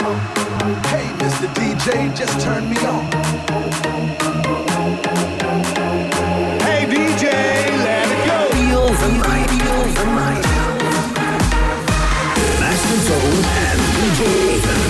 [0.00, 1.46] Hey, Mr.
[1.52, 3.04] DJ, just turn me on.
[6.62, 7.24] Hey, DJ,
[7.84, 8.38] let it go.
[8.56, 10.44] Feel the night, feel the night.
[12.60, 14.80] Master Tone and DJ Raven.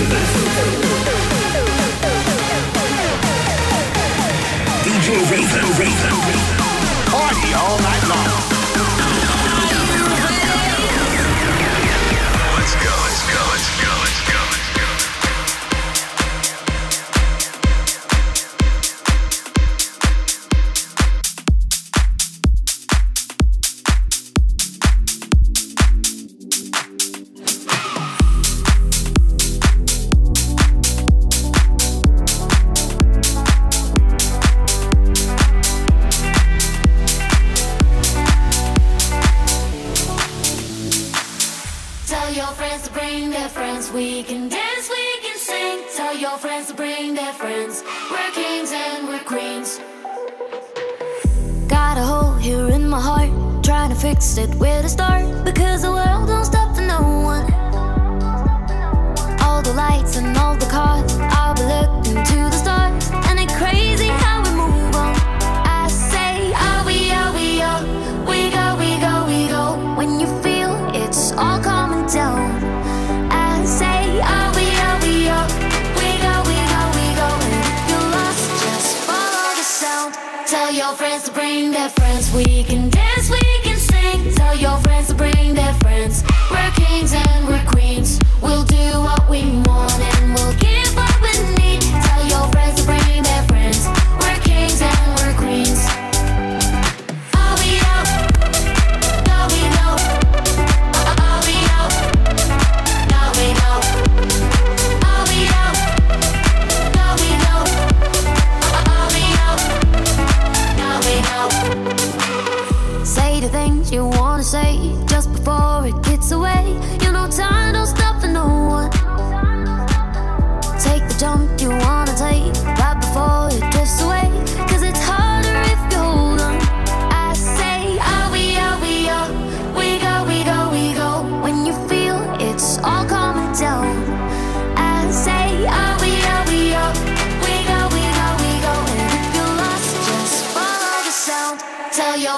[4.85, 6.15] DJ Raven, Raven.
[7.11, 8.50] Party all night long.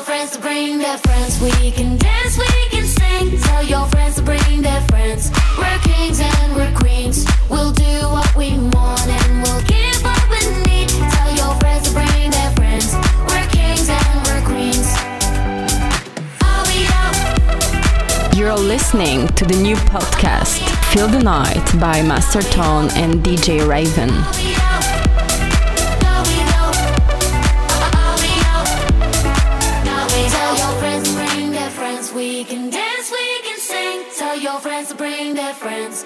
[0.04, 1.42] friends to bring their friends.
[1.42, 3.40] We can dance, we can sing.
[3.40, 5.32] Tell your friends to bring their friends.
[5.58, 7.26] We're kings and we're queens.
[7.50, 10.90] We'll do what we want and we'll give what we need.
[10.90, 12.94] Tell your friends to bring their friends.
[13.30, 14.90] We're kings and we're queens.
[18.38, 20.60] You're listening to the new podcast,
[20.94, 24.63] Feel the Night by Master Tone and DJ Raven.
[35.36, 36.06] their friends.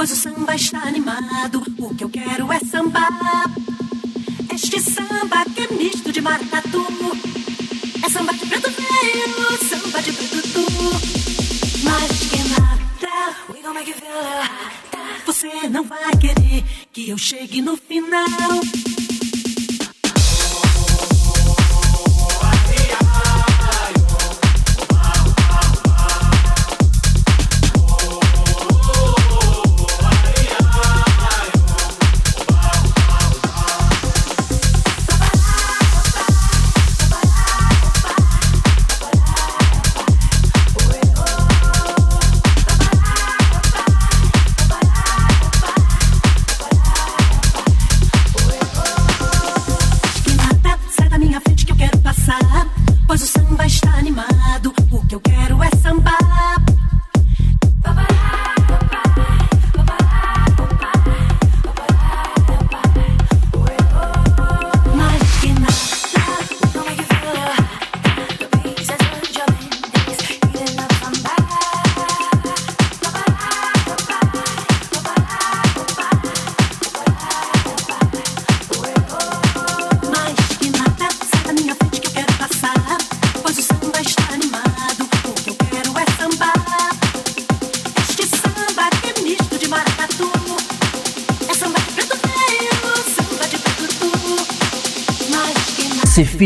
[0.00, 1.62] Pois o samba está animado.
[1.78, 3.08] O que eu quero é sambar,
[4.48, 6.86] é Este samba que é misto de maracatu.
[8.02, 10.66] É samba de preto velho, samba de preto tu.
[11.84, 15.24] Mas que nada, we gon' make you feel it.
[15.26, 18.89] Você não vai querer que eu chegue no final.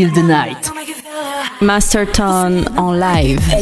[0.05, 0.67] C'est the Night.
[0.67, 1.49] Como é que fala?
[1.61, 3.41] Master Tone en live.
[3.51, 3.61] E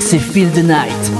[0.00, 1.12] C'est Feel the Night.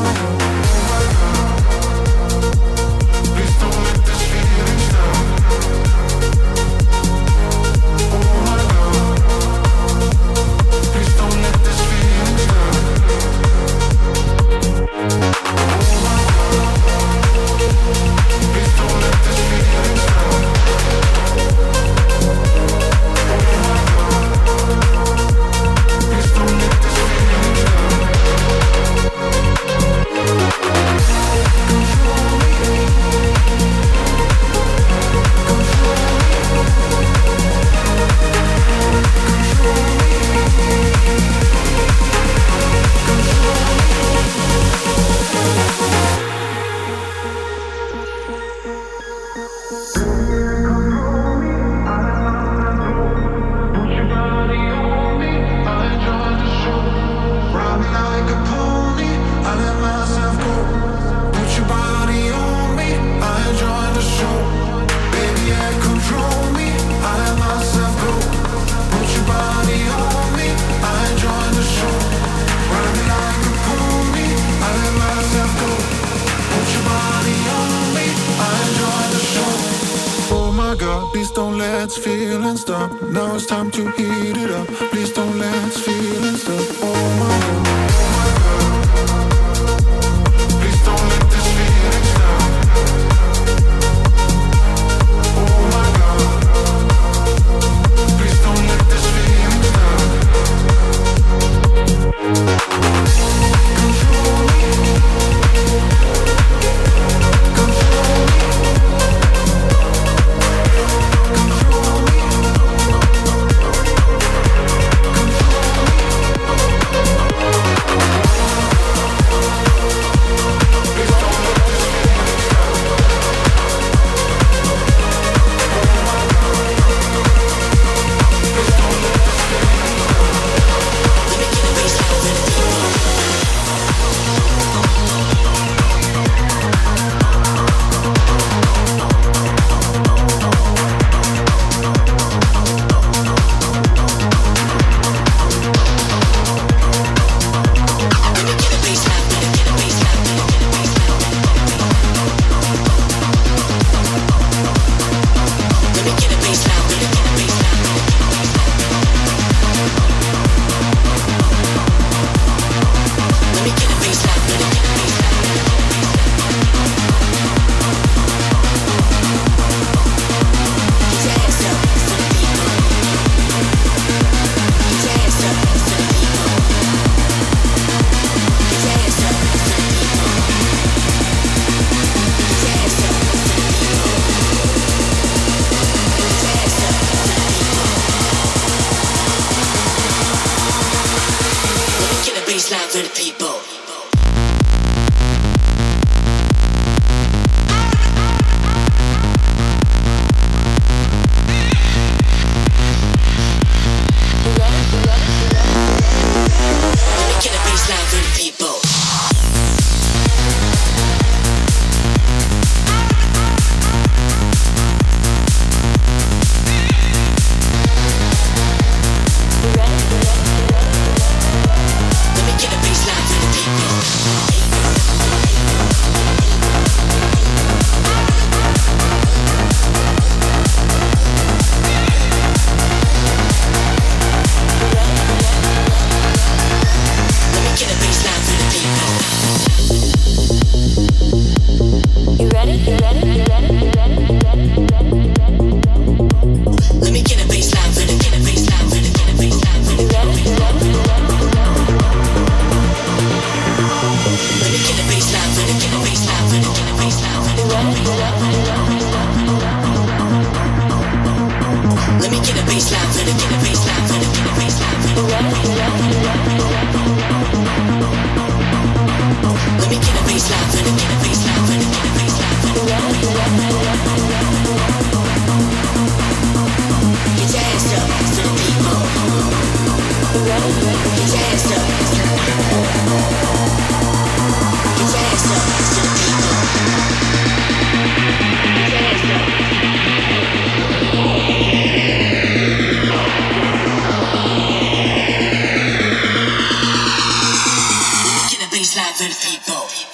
[298.85, 300.14] aislado el tipo.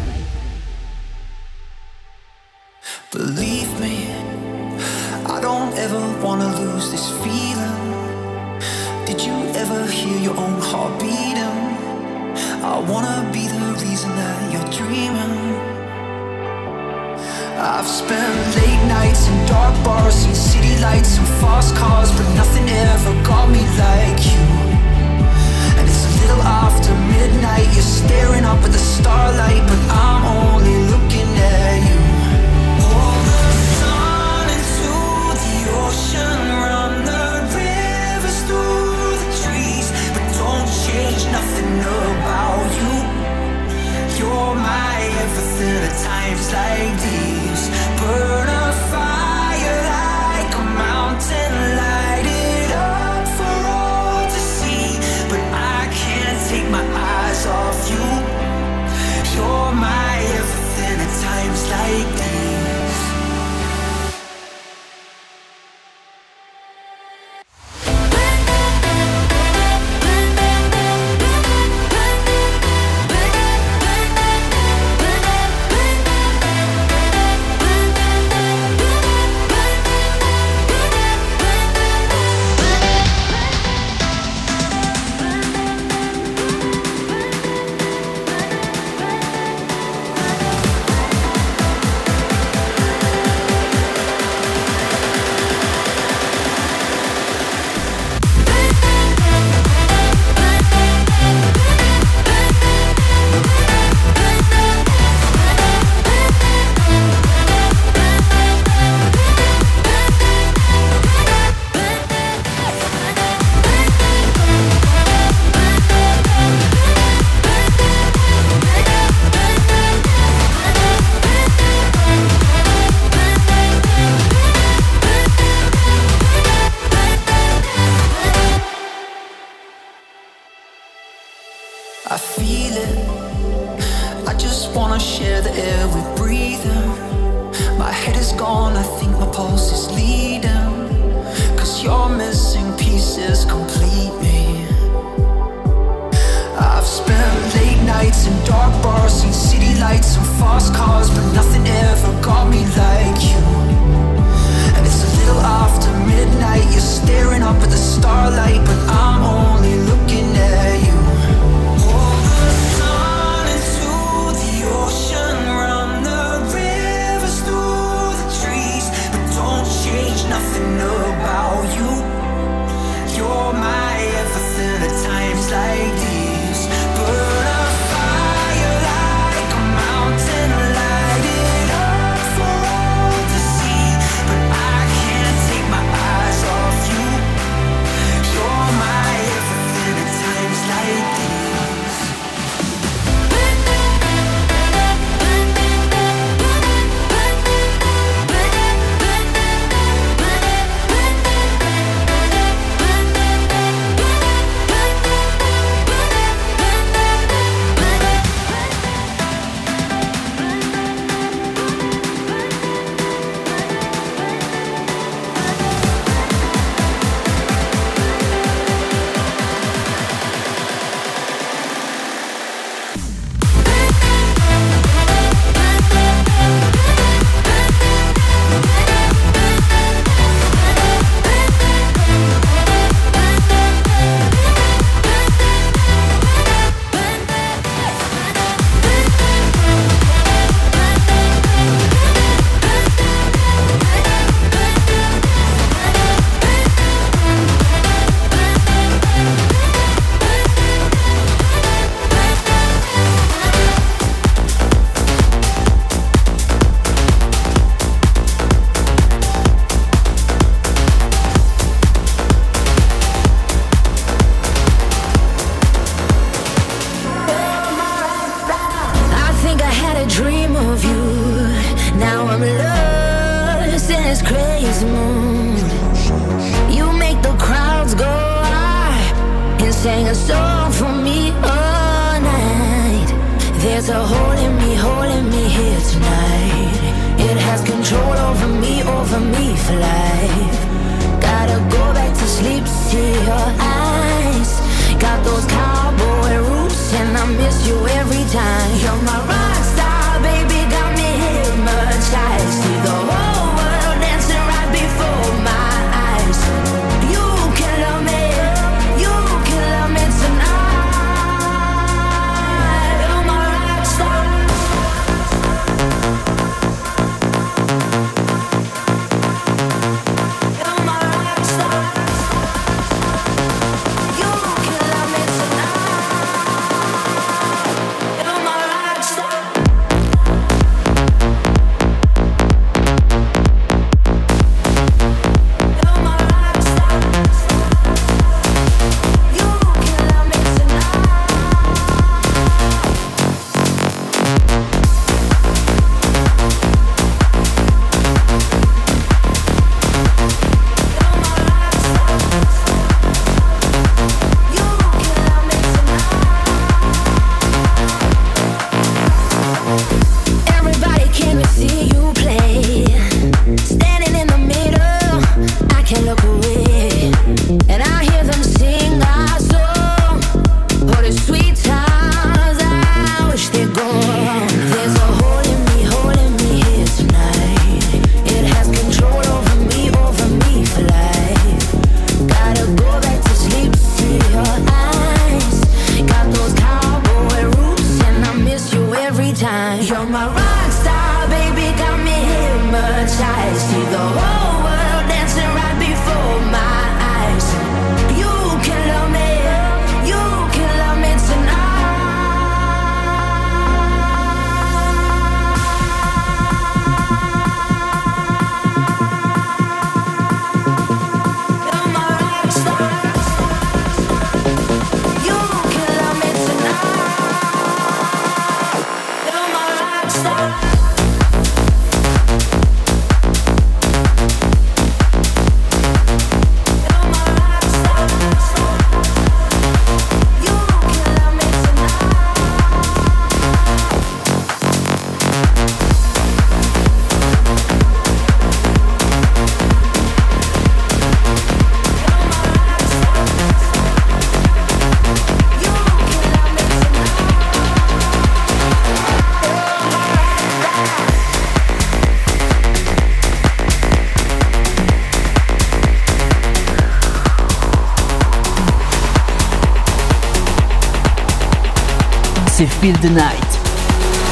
[462.81, 463.51] Feel the Night.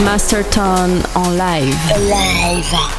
[0.03, 1.77] Master Tone en live.
[2.09, 2.98] Live.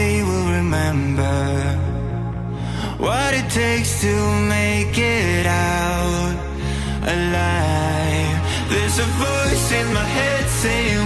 [9.01, 11.00] a voice in my head saying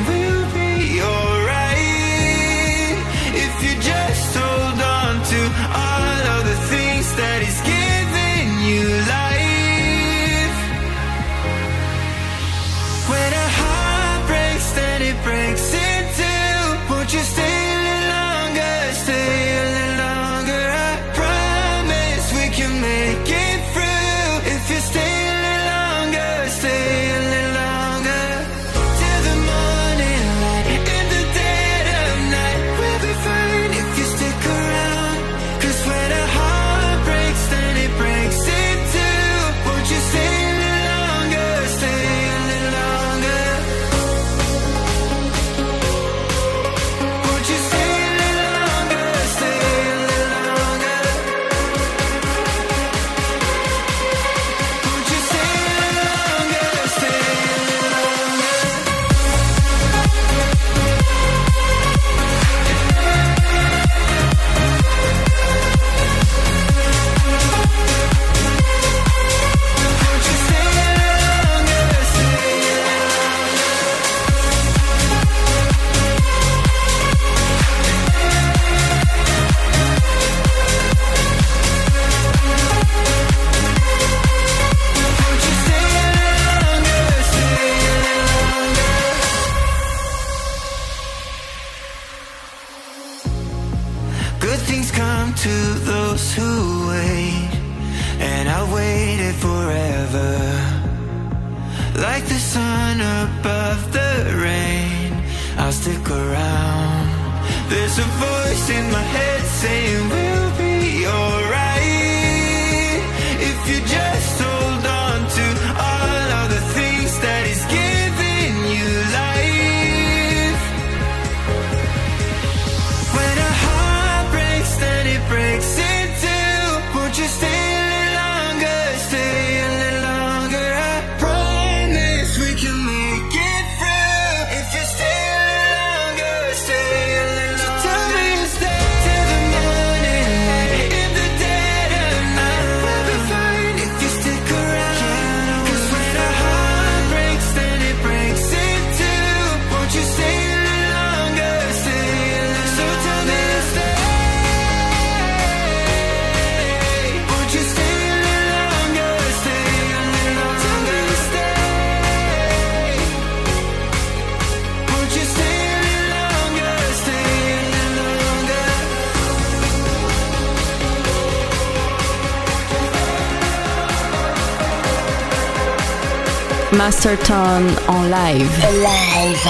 [176.86, 178.48] Master Tone en live.
[178.62, 179.50] Live.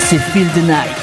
[0.00, 0.95] C'est Feel the Night.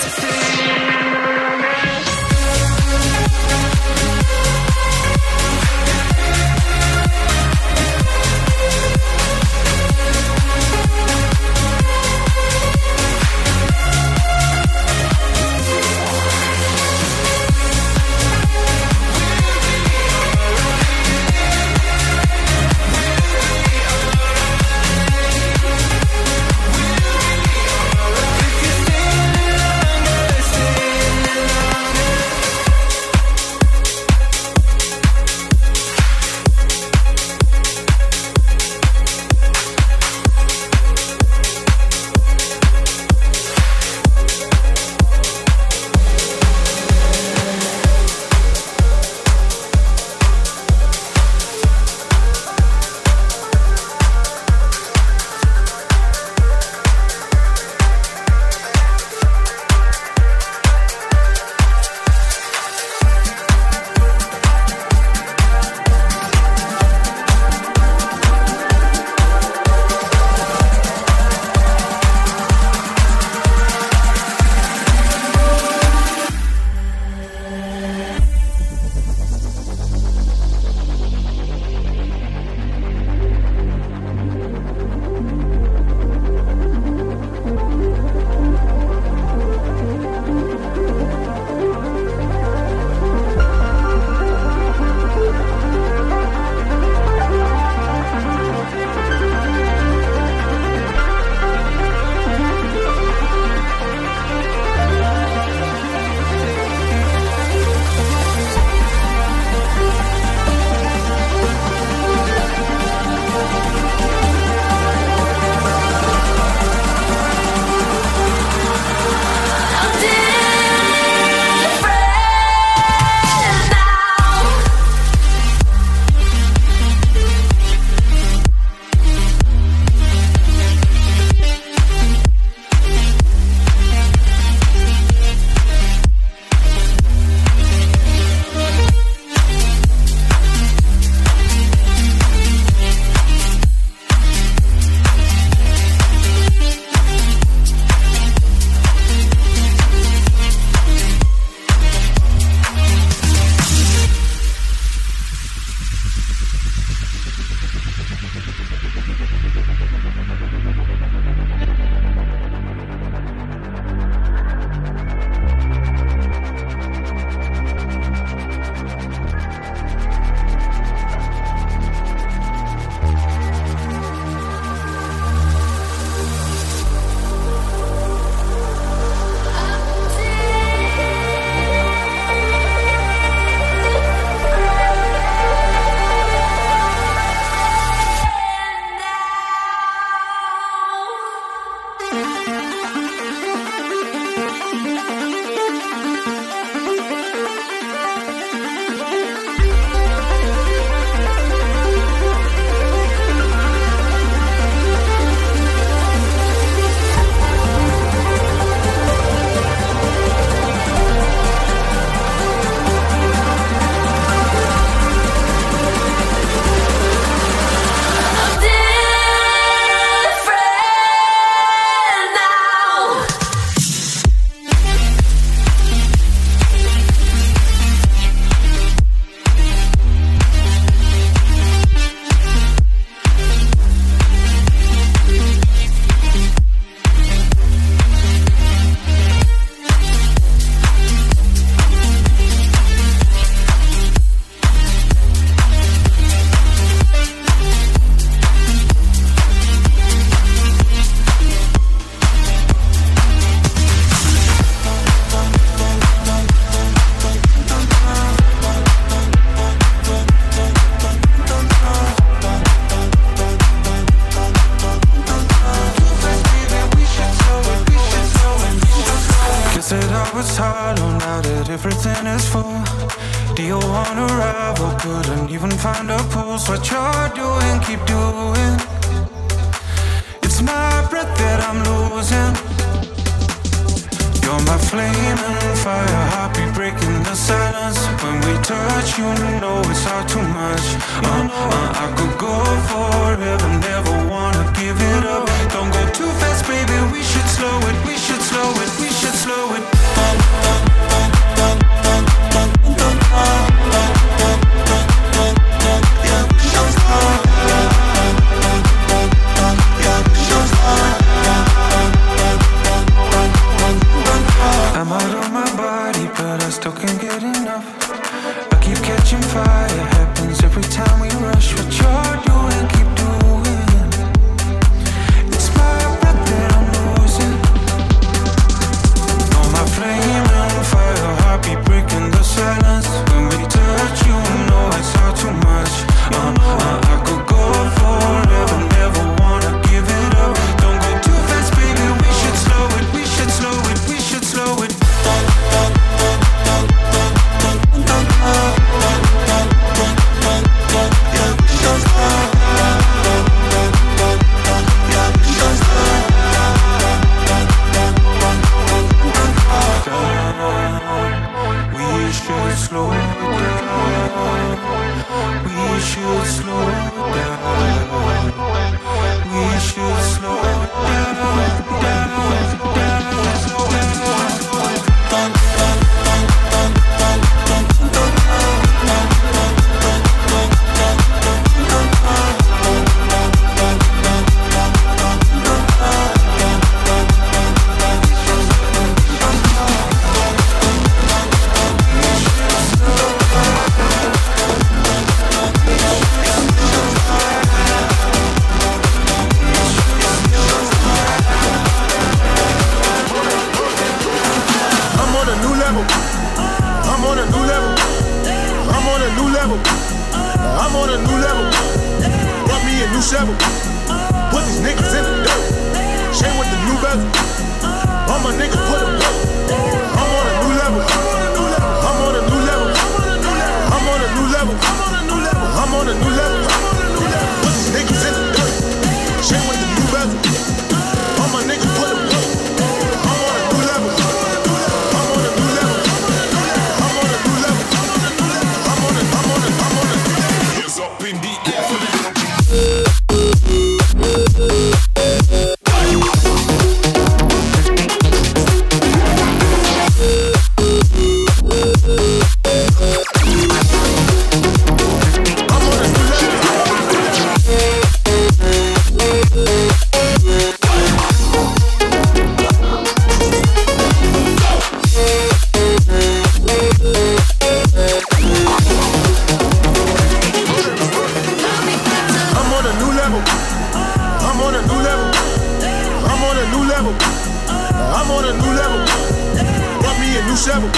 [480.54, 480.90] new shovel.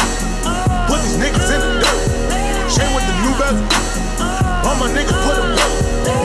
[0.88, 2.72] Put these niggas in the dirt.
[2.72, 3.64] Shame with the new bezel.
[4.68, 6.25] All my niggas put them up.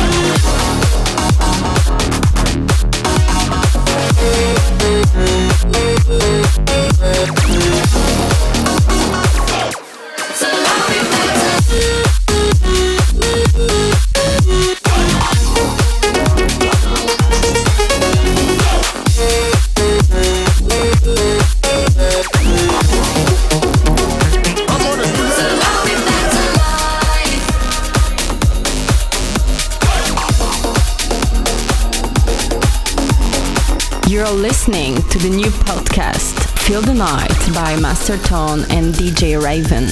[36.81, 39.85] The Night by Master Tone and DJ Raven.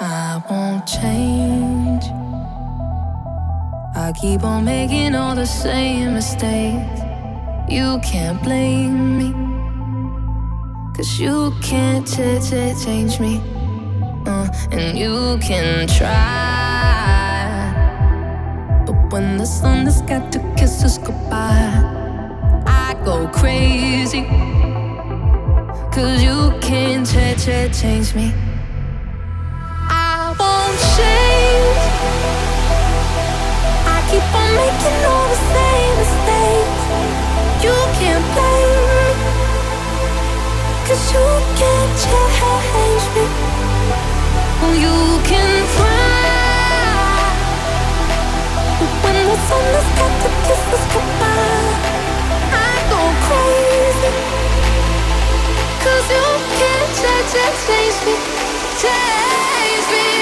[0.00, 2.04] I won't change.
[3.94, 7.00] I keep on making all the same mistakes.
[7.68, 9.32] You can't blame me.
[10.96, 13.42] Cause you can't change me.
[14.24, 16.41] Uh, and you can try.
[19.12, 21.68] When the sun has got to kiss us goodbye,
[22.66, 24.22] I go crazy.
[25.92, 28.32] Cause you can't ch- ch- change me.
[29.90, 31.82] I won't change.
[33.84, 36.82] I keep on making all the same mistakes.
[37.64, 39.10] You can't blame me.
[40.88, 41.26] Cause you
[41.60, 43.24] can't change me.
[44.80, 46.11] You can try.
[55.82, 56.26] Cause you
[56.58, 57.30] can't change,
[57.66, 58.14] change me.
[58.78, 60.21] Change me.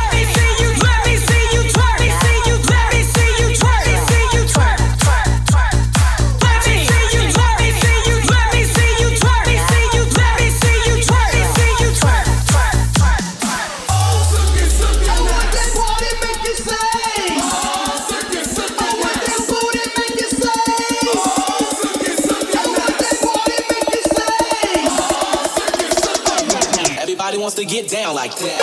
[27.71, 28.60] get down like that.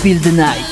[0.00, 0.69] Feel the Night.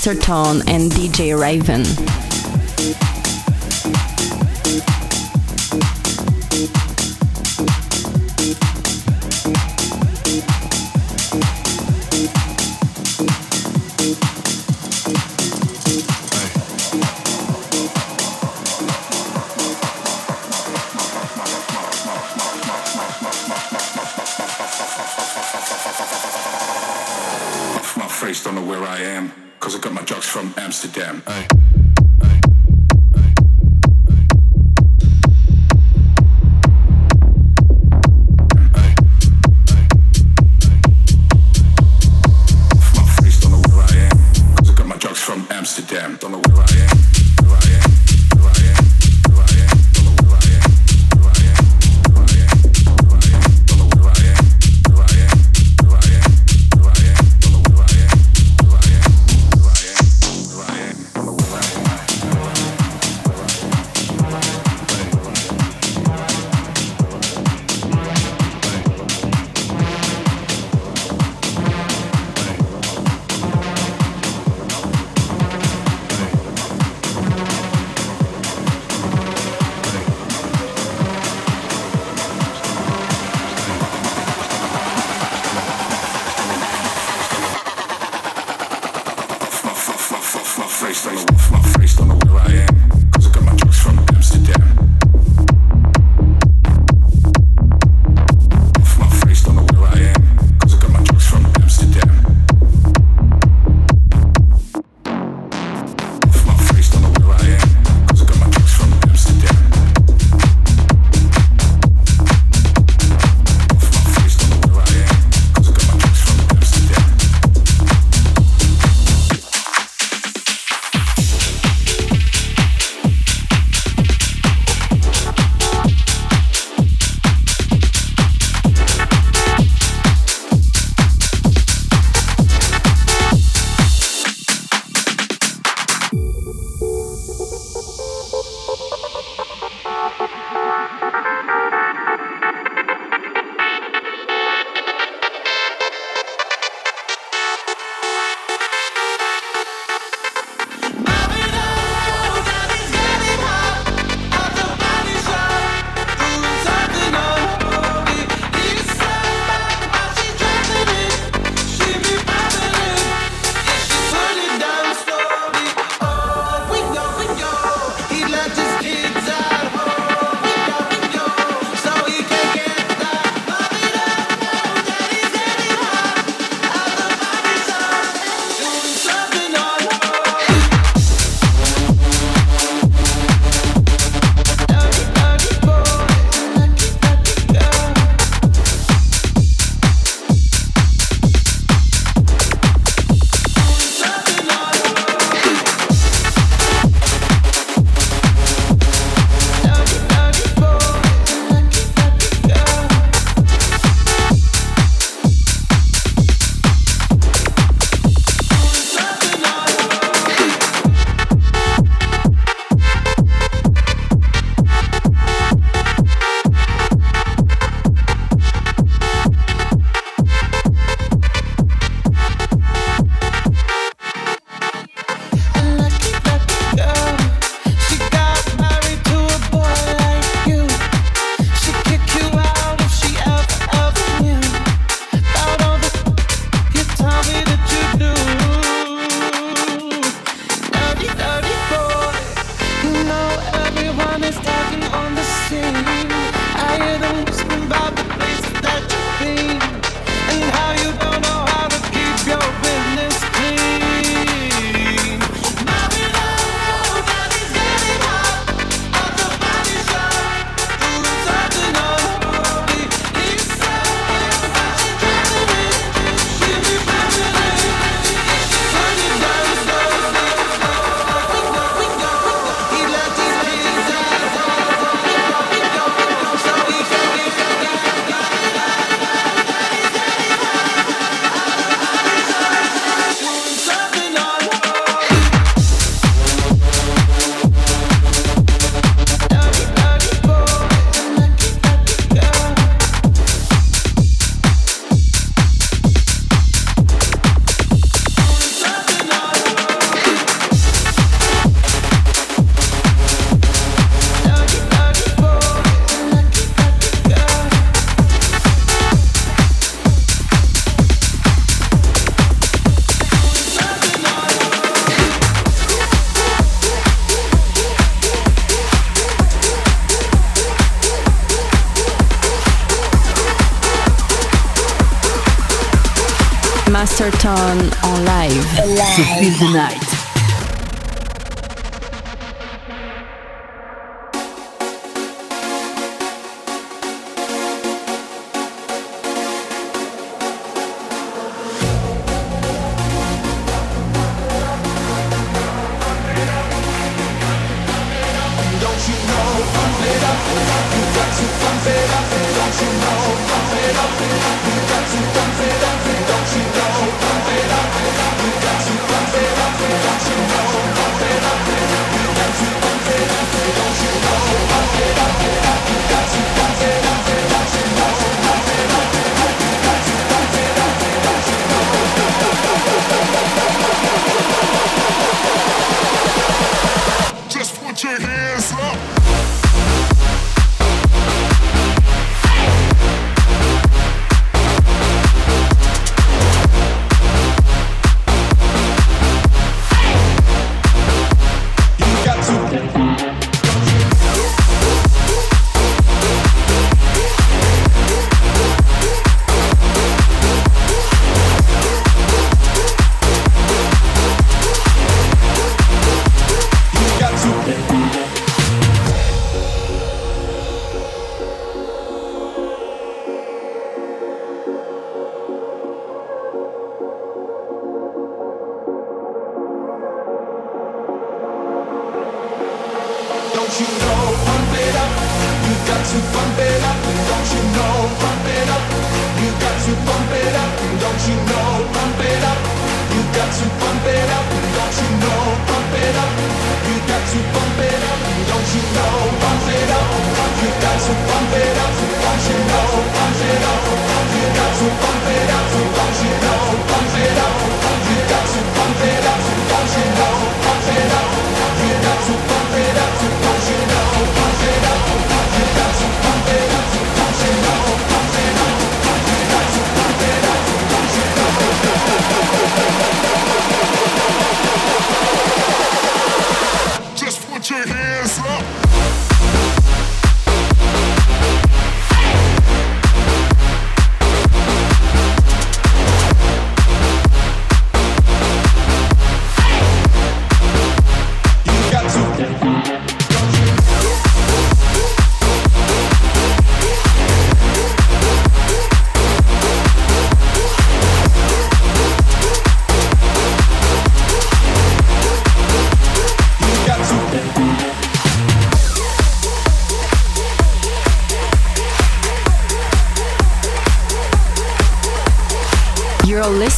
[0.00, 2.29] Tone and DJ Raven.
[31.12, 31.79] Master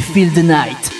[0.00, 0.95] Feel the Night.